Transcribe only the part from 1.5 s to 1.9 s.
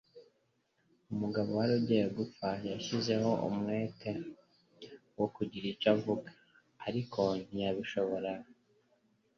wari